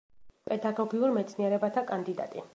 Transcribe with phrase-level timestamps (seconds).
[0.49, 2.49] პედაგოგიურ მეცნიერებათა კანდიდატი.